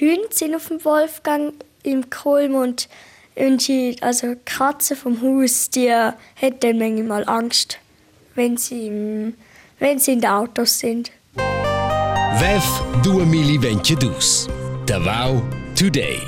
[0.00, 2.88] Hunde sind auf dem Wolfgang im Kolm und
[3.36, 7.78] die, also Katze vom Haus, die hat dann manchmal Angst,
[8.34, 9.34] wenn sie, im,
[9.78, 11.12] wenn sie in den Autos sind.
[11.34, 14.48] VEF 2022.
[14.86, 15.42] Davao
[15.78, 16.18] Today.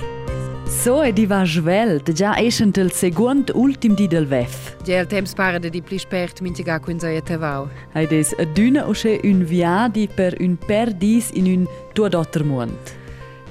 [0.66, 4.76] So è di va svelt, già escent il second ultim di del VEF.
[4.86, 7.68] Il temps para de di pli spert mintiga cun sa tavau.
[7.94, 12.44] Hai des a düna usce un viadi per un per dis in un tua dotter
[12.44, 13.01] mond.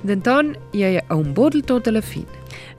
[0.03, 2.25] Denton ia a un bodel tot alla fin.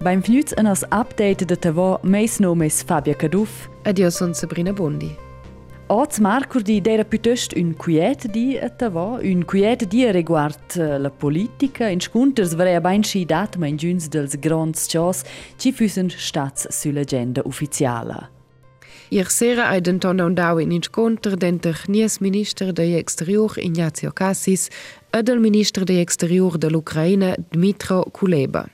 [0.02, 3.68] Beim fnüz en as update de tavo meis nomes Fabia Caduff.
[3.84, 5.12] Adio son Sabrina Bondi.
[5.88, 10.98] Oz Marcur di dera piuttost un quiet di a tavo, un quiet di riguard eh,
[10.98, 15.22] la politica, in scunters varea bain schi dat ma in giuns dels grands chos,
[15.56, 18.41] ci füssen stats sull'agenda ufficiala.
[19.12, 24.70] Ier sera ai denton un dau in incontr denter nies minister de exterior Ignazio Cassis
[25.10, 28.64] e del minister de exterior de l'Ucraina Dmitro Kuleba.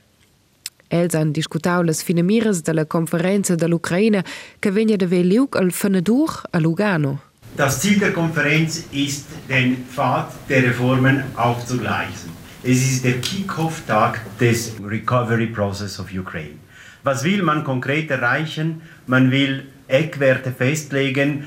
[0.87, 4.23] Els han discutau las finemires de la conferenza de l'Ucraina
[4.61, 7.19] che vegna de veliuk al Fenedur a Lugano.
[7.57, 12.31] Das Ziel der Konferenz ist, den Pfad der Reformen aufzugleisen.
[12.63, 16.59] Es ist der Kick-Off-Tag des Recovery Process of Ukraine.
[17.03, 18.81] Was will man konkret erreichen?
[19.05, 21.45] Man will Eckwerte festlegen,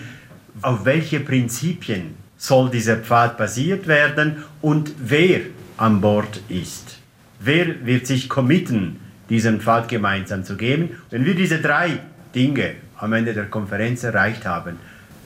[0.61, 5.41] auf welche Prinzipien soll dieser Pfad basiert werden und wer
[5.77, 6.99] an Bord ist.
[7.41, 10.91] Wer wird sich committen, diesen Pfad gemeinsam zu geben?
[11.11, 12.01] Wenn wir diese drei
[12.35, 14.77] Dinge am Ende der Konferenz erreicht haben,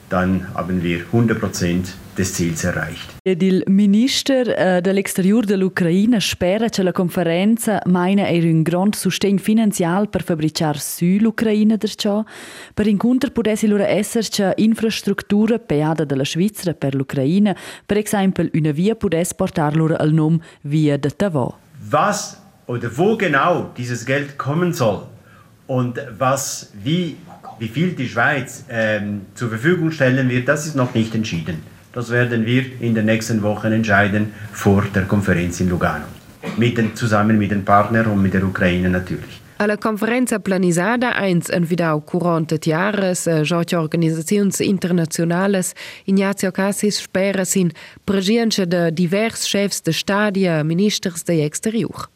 [0.09, 1.85] dann haben wir 100%
[2.17, 3.15] des Ziels erreicht.
[3.23, 10.07] Il minister uh, dell'exterior dell'Ucraina spera che la conferenza maina er un grand sostegn finanzial
[10.09, 12.23] per fabricar su l'Ucraina der ciò.
[12.73, 18.71] Per incontro potessi loro esser che infrastruttura peada della Svizzera per l'Ucraina, per esempio una
[18.71, 21.57] via potesse portar loro al nom Via de Tavo.
[21.91, 25.07] Was oder wo genau dieses Geld kommen soll
[25.67, 27.17] und was, wie,
[27.59, 31.63] wie viel die Schweiz ähm, zur Verfügung stellen wird, das ist noch nicht entschieden.
[31.93, 36.05] Das werden wir in den nächsten Wochen entscheiden vor der Konferenz in Lugano.
[36.57, 39.41] Mit den, zusammen mit den Partnern und mit der Ukraine natürlich.
[39.59, 45.73] Alla conferenza planisada eins en vidau curante tiares, giotja organisaziuns internationales,
[46.05, 47.71] Ignazio Cassis spera sin
[48.05, 52.07] presenza de divers chefs de stadia, ministers de exterior.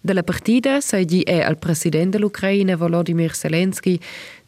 [0.00, 3.98] Della partida sei è al presidente dell'Ucraina Volodymyr Zelensky,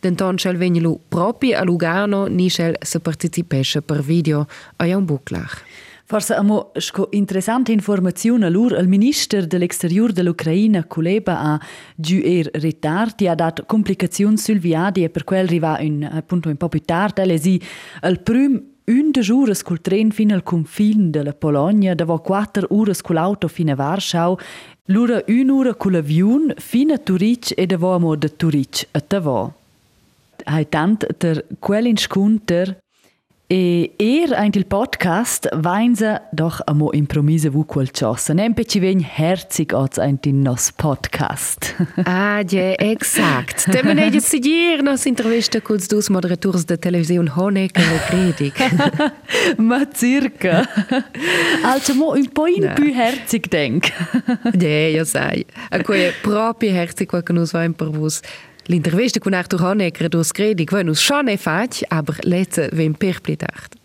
[0.00, 4.46] denton schel vegnilu propi a Lugano ni schel se participesce per video.
[4.76, 5.62] A un buclach.
[6.06, 11.60] Forse amo sco interessante informazione lur al minister dell'exterior dell'Ucraina Kuleba a
[11.96, 13.26] giù er ritardi.
[13.26, 17.24] Ha dat complicazioni sul viadi e per quel riva un appunto un po' più tardi
[17.24, 17.58] le si
[18.00, 22.92] al prim un de jours col tren fino al confine della Polonia, dopo quattro ore
[23.00, 24.38] con l'auto fino a Warschau,
[24.86, 29.54] l'ora un'ora con l'avion fino a Turic e dopo da Turic a Tavo.
[30.44, 32.76] Hai tant der quellin skunter
[33.48, 38.32] e er ein il podcast weinse doch amo impromise vu quel chossa.
[38.32, 41.74] Nem pe ci vegn herzig als ein din nos podcast.
[42.04, 43.66] ah, ja, exakt.
[43.72, 48.54] Demen ege seguir nos intervista culs dus moderators de television Honecker e Gredig.
[49.68, 50.64] Ma circa.
[51.72, 53.92] also mo un po in più herzig denk.
[54.58, 55.44] ja, ja sai.
[55.70, 57.90] A quei proprio herzig quel che nos va in per
[58.66, 63.20] L'intervista con Arthur Honecker dus Gredig va nus schon e fac, aber lezze vem per
[63.20, 63.76] plitart.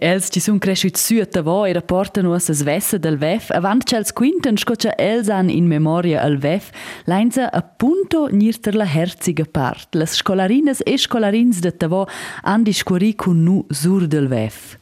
[0.00, 3.50] Els ci sun cresciut süet avo e rapportan us as vesse del VEF.
[3.52, 6.72] Avant ch'els quinten scoccia els an in memoria al VEF,
[7.04, 9.94] leinza appunto nirter la herziga part.
[9.94, 12.08] Las scolarines e scolarins de tavo
[12.42, 14.78] han discuori cun nu sur del VEF.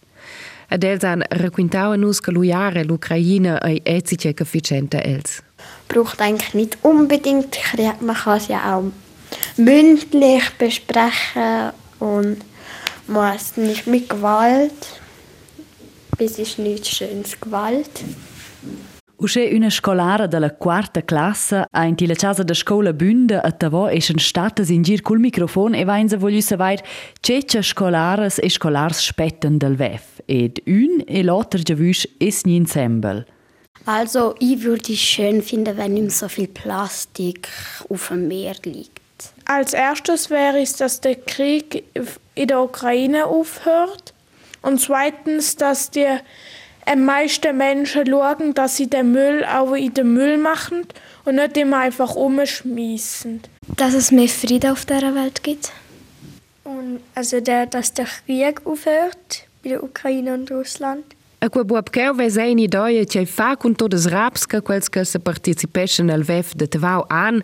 [0.70, 5.42] Ad els han requintau nus che luiare l'Ucraina ei ezice efficiente els.
[5.88, 7.58] Braucht eigentlich nicht unbedingt
[8.00, 8.92] man kann es ja auch
[9.56, 12.38] mündlich besprechen und
[13.06, 15.00] muss nicht mit Gewalt.
[16.18, 17.90] Es ist nichts schönes Gewalt.
[19.22, 23.86] Usce una scolara della quarta classa ha in la casa da scola Bünde a Tavo
[23.86, 26.82] eschen statas in gir col microfon e vainza voglio savoir
[27.20, 33.24] cece scolaras e scolars spetten del VEF ed un e l'alter giavüsch es ni ensemble.
[33.84, 37.48] Also, ich würde es schön finden, wenn nicht so viel Plastik
[37.88, 39.01] auf dem Meer liegt.
[39.54, 41.84] Als erstes wäre es, dass der Krieg
[42.34, 44.14] in der Ukraine aufhört.
[44.62, 46.06] Und zweitens, dass die
[46.96, 50.86] meisten Menschen schauen, dass sie den Müll auch in den Müll machen
[51.26, 53.42] und nicht immer einfach umschmeißen.
[53.76, 55.70] Dass es mehr Frieden auf der Welt gibt.
[56.64, 61.04] Und also der, dass der Krieg aufhört bei der Ukraine und Russland.
[61.40, 65.18] A buob cheu ves ein idea che fa con todas raps che quels che se
[65.18, 67.42] participeschen al VEF de Tevau an,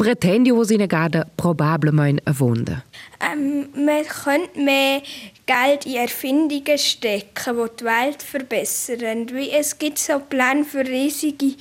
[0.00, 2.82] pretendio vos in gada probablemein a wunde.
[3.20, 5.02] Ähm, man könnte mehr
[5.44, 9.28] Geld in Erfindungen stecken, die die Welt verbessern.
[9.30, 11.54] Wie es gibt so Pläne für riesige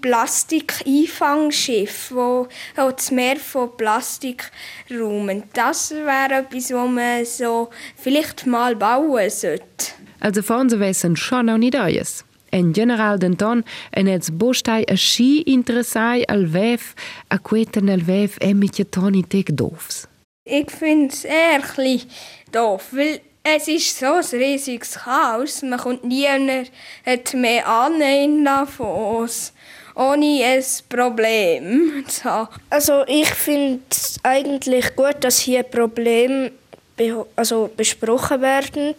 [0.00, 2.46] Plastik-Einfangschiffe, wo
[2.76, 4.52] das Meer von Plastik
[4.88, 5.42] räumen.
[5.52, 9.64] Das wäre etwas, was man so vielleicht mal bauen sollte.
[10.20, 12.24] Also sie wissen schon auch nicht alles.
[12.52, 16.92] En general denton en ets bostai a schi interessai al vef
[17.28, 20.06] a queten al vef e mit toni tek doofs.
[20.44, 22.10] Ich finde es bisschen
[22.50, 25.62] doof, weil es ist so ein riesiges Chaos.
[25.62, 26.26] Man kommt nie
[27.34, 29.52] mehr an von uns,
[29.94, 32.48] ohne ein Problem zu haben.
[32.70, 36.52] Also ich finde es eigentlich gut, dass hier Probleme
[36.96, 38.94] be also besprochen werden.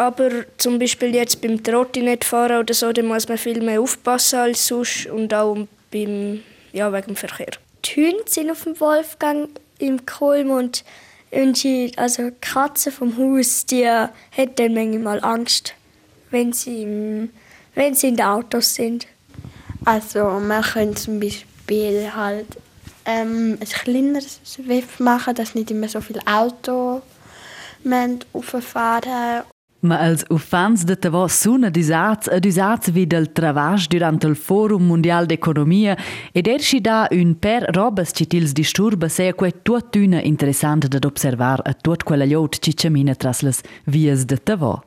[0.00, 4.66] Aber zum Beispiel jetzt beim Trottinetfahren oder so, da muss man viel mehr aufpassen als
[4.66, 5.54] sonst und auch
[5.90, 6.40] beim,
[6.72, 7.50] ja, wegen dem Verkehr.
[7.84, 10.84] Die Hunde sind auf dem Wolfgang im Kulm und
[11.30, 15.74] die, also Katze vom Haus, die hat dann manchmal Angst,
[16.30, 17.28] wenn sie, im,
[17.74, 19.06] wenn sie in den Autos sind.
[19.84, 22.46] Also man kann zum Beispiel halt
[23.04, 27.02] ähm, ein kleineres Swift machen, dass nicht immer so viele Autos
[28.62, 29.42] fahren
[29.80, 34.84] Ma als uffants de Tavo suna disats ed usats vid el travasch durant il Forum
[34.84, 35.96] Mundial d'Economia
[36.32, 41.60] ed erschi da un per robes citils disturba se quei tuot una interessant ad observar
[41.64, 44.84] a tuot quella liot ci camina tras las vias de Tavo.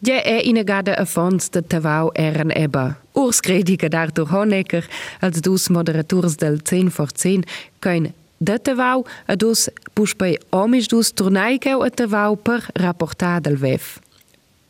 [0.00, 2.98] Ja, è inegada a fons de Tavau eren ebba.
[3.12, 4.84] Urs credica d'Arthur Honecker
[5.20, 7.46] als dus moderators del 10 vor 10
[7.78, 8.12] kein
[8.44, 13.98] de Tavau a dus puspei omis dus tornaikeu a Tavau per rapportar del VEF.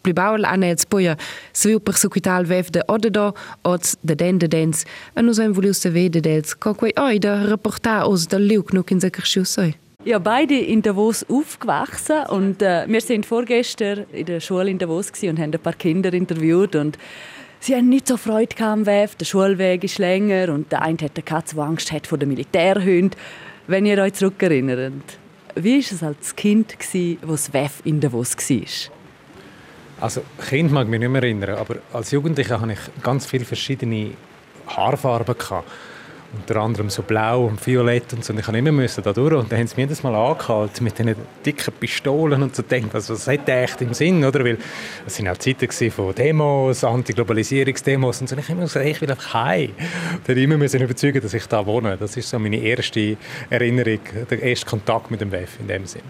[0.05, 1.17] Plibaul ane ets poia
[1.53, 3.33] sviu persecutal VEF de odedo
[3.63, 4.85] ots de den de dens
[5.15, 8.73] a nus hem volius se vede dels co quei oi de rapportar os del liuk
[8.73, 9.73] nuk in seker schiussoi.
[10.05, 15.11] Ja, beide in Davos aufgewachsen und äh, wir sind vorgestern in der Schule in Davos
[15.23, 16.99] und haben ein paar Kinder interviewt und
[17.61, 19.15] sie haben nicht so Freude am WEF.
[19.15, 22.29] Der Schulweg ist länger und der eine hat eine Katze, die Angst hat vor den
[22.29, 23.13] Militärhunden.
[23.67, 24.93] Wenn ihr euch zurückerinnert,
[25.55, 26.75] wie war es als Kind,
[27.23, 28.91] das WEF in Davos war?
[30.01, 34.11] Also Kind mag mich nicht mehr erinnern, aber als Jugendlicher hatte ich ganz viele verschiedene
[34.67, 35.39] Haarfarben.
[35.39, 35.67] Gehabt.
[36.37, 38.33] Unter anderem so blau und violett und so.
[38.33, 39.35] Und ich musste immer müssen da durch.
[39.35, 41.15] Und dann haben sie mir jedes Mal angehalten mit diesen
[41.45, 44.45] dicken Pistolen und so denkt, also, was hat der echt im Sinn, oder?
[44.45, 44.59] Weil
[45.07, 48.35] es sind auch Zeiten von Demos, Anti-Globalisierungsdemos und so.
[48.35, 49.71] Und ich habe immer gesagt, ich will einfach heim.
[50.13, 51.97] Und dann immer müssen überzeugen, dass ich da wohne.
[51.97, 53.17] Das ist so meine erste
[53.51, 54.01] Erinnerung,
[54.31, 56.03] der erste Kontakt mit dem WEF in dem Sinn.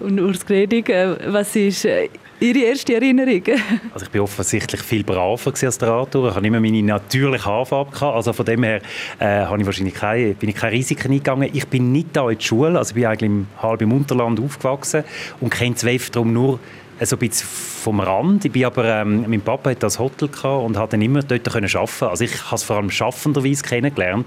[0.00, 2.08] Und Urs Gredig, äh, was ist äh,
[2.40, 3.42] Ihre erste Erinnerung?
[3.92, 6.28] also ich bin offensichtlich viel braver als der Arthur.
[6.28, 7.90] Ich hatte immer meine natürliche Haarfarbe.
[7.90, 8.14] Gehabt.
[8.14, 8.80] Also von dem her
[9.18, 11.50] äh, habe ich wahrscheinlich keine, bin ich keine Risiken eingegangen.
[11.52, 12.78] Ich bin nicht da in die Schule.
[12.78, 15.02] Also ich bin eigentlich im halben Unterland aufgewachsen
[15.40, 16.60] und kenne ZWEF darum nur
[17.06, 18.44] so ein bisschen vom Rand.
[18.44, 21.70] Ich bin aber, ähm, mein Papa hatte das Hotel und hat dann immer dort können
[21.72, 22.04] arbeiten.
[22.04, 24.26] Also ich habe es vor allem schaffenderweise kennengelernt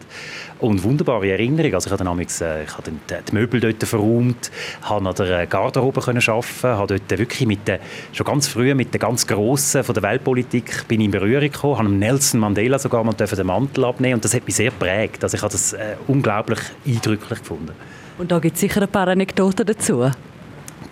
[0.60, 1.76] und wunderbare Erinnerungen.
[1.76, 4.52] Also ich habe dann äh, ich habe dann die Möbel dort verräumt,
[4.84, 7.80] habe an der Garderobe können arbeiten, habe dort wirklich mit den,
[8.14, 11.90] schon ganz früh mit den ganz Grossen von der Weltpolitik bin in Berührung gekommen, habe
[11.90, 15.24] Nelson Mandela sogar mal den Mantel abnehmen und das hat mich sehr geprägt.
[15.24, 17.74] Also ich habe das äh, unglaublich eindrücklich gefunden.
[18.18, 20.10] Und da gibt es sicher ein paar Anekdoten dazu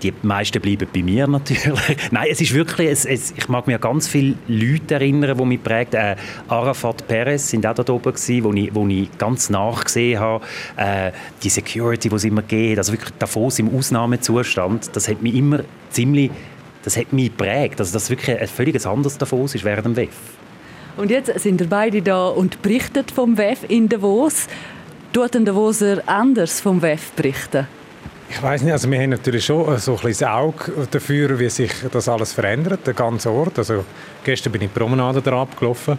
[0.02, 1.98] die meisten bleiben bei mir natürlich.
[2.12, 5.64] Nein, es ist wirklich, es, es, ich mag an ganz viele Leute erinnern, die mich
[5.64, 5.94] prägt.
[5.94, 6.16] Äh,
[6.48, 10.44] Arafat Perez sind auch da oben gewesen, wo ich, wo ich ganz nachgesehen habe.
[10.78, 11.12] Äh,
[11.44, 15.62] die Security, die es immer geht, also wirklich Davos im Ausnahmezustand, das hat mich immer
[15.90, 16.32] ziemlich,
[16.84, 17.80] das hat mich geprägt.
[17.80, 20.16] Also dass wirklich ein völlig anderes Davos ist während dem WEF.
[20.98, 24.48] Und jetzt sind wir beide da und berichten vom WEF in Davos.
[25.14, 27.68] Tut denn Davoser anders vom WEF berichten?
[28.32, 31.72] Ich weiß nicht, also wir haben natürlich schon so ein bisschen Auge dafür, wie sich
[31.92, 33.58] das alles verändert, der ganze Ort.
[33.58, 33.84] Also
[34.24, 35.98] gestern bin ich die Promenade da abgelaufen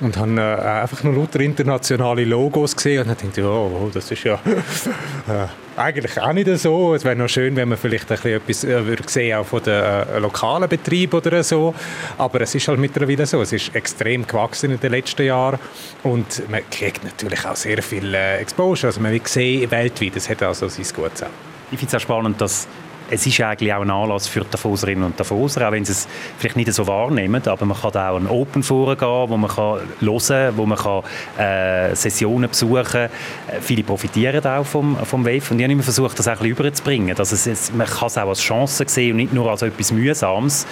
[0.00, 4.10] und habe äh, einfach nur lauter internationale Logos gesehen und dann dachte ich, oh, das
[4.10, 4.34] ist ja
[5.28, 6.94] äh, eigentlich auch nicht so.
[6.94, 9.62] Es wäre noch schön, wenn man vielleicht ein bisschen etwas äh, würde sehen, auch von
[9.62, 11.74] den äh, lokalen Betrieben oder so.
[12.16, 13.42] Aber es ist halt mittlerweile so.
[13.42, 15.58] Es ist extrem gewachsen in den letzten Jahren
[16.04, 18.88] und man kriegt natürlich auch sehr viel äh, Exposure.
[18.88, 22.40] Also man sehen weltweit, es hat also sein Gutes auch ich finde es auch spannend,
[22.40, 22.68] dass
[23.10, 26.08] es ist eigentlich auch ein Anlass für die Davoserinnen und Davoser, auch wenn sie es
[26.38, 29.80] vielleicht nicht so wahrnehmen, aber man kann auch ein Open Forum gehen, wo man kann
[30.00, 31.02] hören wo man kann,
[31.38, 33.02] äh, Sessionen besuchen kann.
[33.02, 36.38] Äh, viele profitieren auch vom, vom WEF und ich habe immer versucht, das auch ein
[36.38, 39.50] bisschen überzubringen, dass es, es, man kann es auch als Chance sehen und nicht nur
[39.50, 40.66] als etwas Mühsames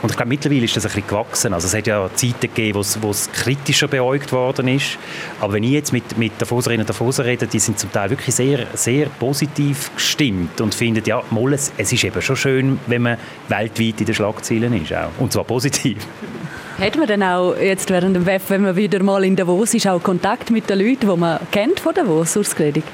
[0.00, 1.52] Und ich glaube, mittlerweile ist das ein bisschen gewachsen.
[1.52, 4.96] Also es hat ja Zeiten gegeben, wo es kritischer beäugt worden ist.
[5.40, 8.34] Aber wenn ich jetzt mit, mit Davoserinnen und Davoser rede, die sind zum Teil wirklich
[8.34, 13.02] sehr, sehr positiv gestimmt und finden, ja, mal, es, es ist eben schon schön, wenn
[13.02, 14.92] man weltweit in den Schlagzeilen ist.
[14.92, 15.10] Auch.
[15.18, 16.06] Und zwar positiv.
[16.78, 19.88] Hat man dann auch jetzt während dem WEF, wenn man wieder mal in Davos ist,
[19.88, 22.84] auch Kontakt mit den Leuten, die man kennt von Davos, Urskredit?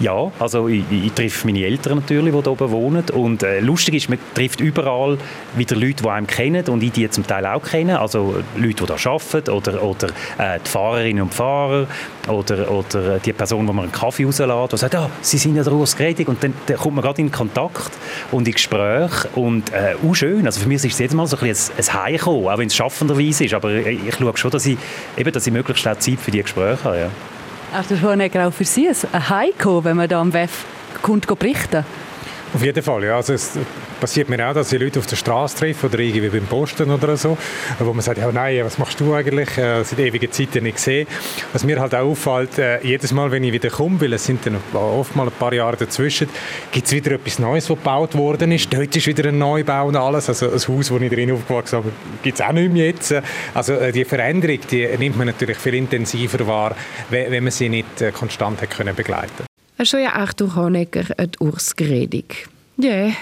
[0.00, 3.04] Ja, also ich, ich, treffe meine Eltern natürlich, die hier oben wohnen.
[3.12, 5.18] Und äh, lustig ist, man trifft überall
[5.54, 7.96] wieder Leute, die einem kennen und ich die zum Teil auch kennen.
[7.96, 10.08] Also Leute, die hier arbeiten oder, oder
[10.38, 11.86] äh, die Fahrerinnen und Fahrer
[12.28, 15.62] oder, oder die Person, die man einen Kaffee rauslässt, die sagt, ah, sie sind ja
[15.62, 16.28] der Urs Gredig.
[16.28, 17.92] Und dann, dann, kommt man gerade in Kontakt
[18.30, 20.46] und in Gespräch und äh, auch schön.
[20.46, 22.74] Also für mich ist es jedes Mal so ein, bisschen ein Heimkommen, auch wenn es
[22.74, 23.54] schaffenderweise ist.
[23.54, 24.78] Aber ich, ich schaue schon, dass ich,
[25.16, 26.98] eben, dass ich möglichst auch Zeit für die Gespräche habe.
[26.98, 27.10] Ja.
[27.72, 30.64] Arthur Honecker, auch für Sie ein Heiko, wenn man da am WEF
[31.00, 31.84] kommt, berichten
[32.54, 33.16] auf jeden Fall, ja.
[33.16, 33.52] Also es
[34.02, 37.16] passiert mir auch, dass ich Leute auf der Straße treffe oder irgendwie beim Posten oder
[37.16, 37.38] so,
[37.78, 39.56] wo man sagt, ja nein, was machst du eigentlich?
[39.56, 41.06] Äh, seit ewigen Zeiten nicht gesehen.
[41.52, 44.44] Was mir halt auch auffällt, äh, jedes Mal, wenn ich wieder komme, weil es sind
[44.44, 46.28] dann oft mal ein paar Jahre dazwischen,
[46.72, 48.74] gibt es wieder etwas Neues, was gebaut worden ist.
[48.74, 50.28] Dort ist wieder ein Neubau und alles.
[50.28, 51.92] Also ein Haus, wo ich drin aufgewachsen bin,
[52.24, 53.14] gibt es auch nicht mehr jetzt.
[53.54, 56.74] Also äh, die Veränderung, die nimmt man natürlich viel intensiver wahr,
[57.08, 59.44] wenn man sie nicht äh, konstant hat können begleiten
[59.84, 62.48] Schon ja Arthur Honecker et Urs Gredig.
[62.78, 62.90] Ja.
[62.90, 63.12] Yeah.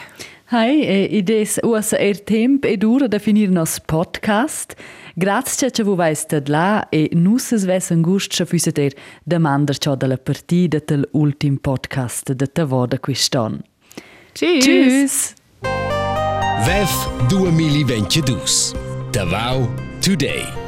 [0.50, 4.74] Hai, e ides uasa er temp ed ura da finir nos podcast.
[5.14, 8.92] Grazie che vu vais tad la e nusses ves angust che füse der
[9.22, 13.62] demander ciò della partita del ultim podcast de ta voda quiston.
[14.32, 14.64] Tschüss.
[14.64, 15.34] Tschüss.
[16.66, 18.74] VEF 2022.
[19.12, 19.68] Davao
[20.00, 20.59] Today.